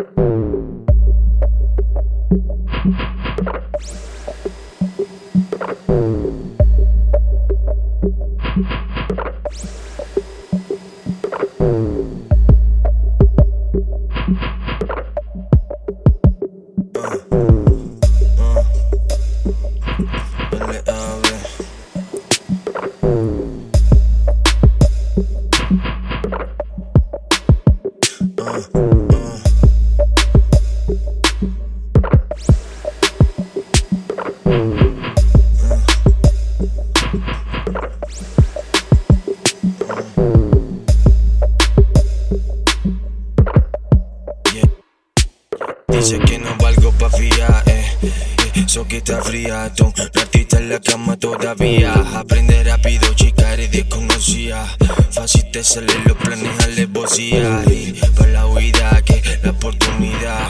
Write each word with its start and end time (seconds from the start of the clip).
Thank 0.00 0.40
Dice 46.00 46.18
que 46.18 46.38
no 46.38 46.56
valgo 46.56 46.92
pa' 46.92 47.10
fiar, 47.10 47.62
eh, 47.66 47.84
eh. 48.02 48.64
Soquita 48.66 49.20
fría, 49.20 49.70
ton 49.74 49.92
ratita 50.14 50.56
en 50.56 50.70
la 50.70 50.80
cama 50.80 51.18
todavía. 51.18 51.92
Aprende 52.14 52.64
rápido, 52.64 53.12
chica, 53.12 53.52
eres 53.52 53.70
desconocida. 53.70 54.64
Fácil 55.10 55.50
te 55.50 55.62
salen 55.62 56.02
los 56.06 56.16
planes 56.16 56.58
alevosía. 56.64 57.62
Y 57.66 58.00
para 58.16 58.30
la 58.30 58.46
huida, 58.46 59.02
que 59.02 59.22
la 59.42 59.50
oportunidad. 59.50 60.48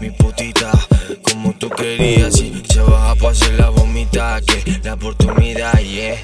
Mi 0.00 0.12
putita, 0.12 0.72
como 1.20 1.52
tú 1.52 1.68
querías. 1.68 2.40
Y 2.40 2.62
se 2.66 2.80
baja 2.80 3.16
pa' 3.16 3.32
hacer 3.32 3.52
la 3.58 3.68
vomita, 3.68 4.40
que 4.40 4.80
la 4.82 4.94
oportunidad, 4.94 5.78
yeah. 5.78 6.16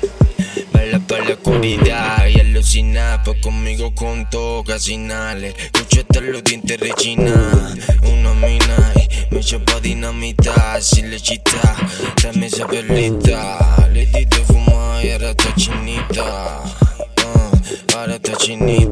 Baila 0.72 0.98
para 1.00 1.24
la 1.26 1.34
oscuridad 1.34 2.26
y 2.26 2.40
alucina, 2.40 3.20
pues 3.22 3.38
conmigo 3.42 3.94
contó 3.94 4.64
casi 4.66 4.96
nada. 4.96 5.46
Escucho 5.46 6.00
hasta 6.00 6.22
los 6.22 6.42
dientes 6.42 6.80
rechina. 6.80 7.74
faccio 9.52 9.56
un 9.56 9.64
po' 9.64 9.78
dinamita 9.80 10.80
Sì, 10.80 11.20
città, 11.20 11.76
la 12.22 12.30
mia 12.34 12.48
saperlità 12.48 13.88
Le 13.90 14.08
dita 14.10 14.40
e 15.00 15.06
era 15.08 15.34
tua 15.34 15.52
cinita 15.56 16.62
uh, 16.62 17.94
Era 17.94 18.18
tua 18.18 18.36
cinita 18.36 18.91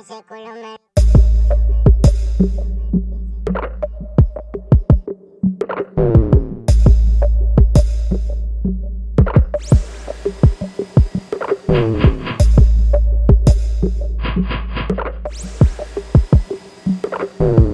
ese 0.00 0.22
culo 0.26 0.54
me... 0.54 0.76
Mm. 17.38 17.69